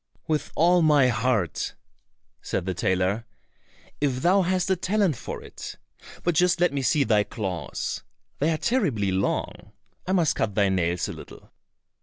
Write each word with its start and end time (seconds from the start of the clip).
"With 0.27 0.51
all 0.55 0.81
my 0.81 1.09
heart," 1.09 1.75
said 2.41 2.65
the 2.65 2.73
tailor, 2.73 3.27
"if 4.01 4.23
thou 4.23 4.41
hast 4.41 4.71
a 4.71 4.75
talent 4.75 5.15
for 5.15 5.43
it. 5.43 5.75
But 6.23 6.33
just 6.33 6.59
let 6.59 6.73
me 6.73 6.81
see 6.81 7.03
thy 7.03 7.23
claws, 7.23 8.01
they 8.39 8.49
are 8.49 8.57
terribly 8.57 9.11
long, 9.11 9.73
I 10.07 10.13
must 10.13 10.35
cut 10.35 10.55
thy 10.55 10.69
nails 10.69 11.07
a 11.07 11.13
little." 11.13 11.51